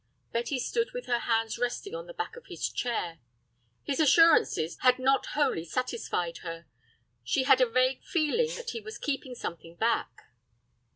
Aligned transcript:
Betty 0.31 0.57
stood 0.57 0.93
with 0.95 1.05
her 1.05 1.19
hands 1.19 1.59
resting 1.59 1.93
on 1.93 2.07
the 2.07 2.13
back 2.15 2.35
of 2.35 2.47
his 2.47 2.67
chair. 2.67 3.19
His 3.83 3.99
assurances 3.99 4.79
had 4.79 4.97
not 4.97 5.27
wholly 5.37 5.63
satisfied 5.63 6.39
her. 6.39 6.65
She 7.23 7.43
had 7.43 7.61
a 7.61 7.69
vague 7.69 8.03
feeling 8.03 8.49
that 8.55 8.71
he 8.71 8.81
was 8.81 8.97
keeping 8.97 9.35
something 9.35 9.75
back. 9.75 10.23